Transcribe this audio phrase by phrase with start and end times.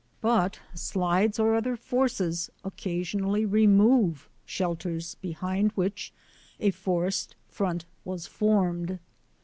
[0.19, 6.11] But slides or other forces occasionally remove shelters behind which
[6.59, 8.97] a forest front was formed.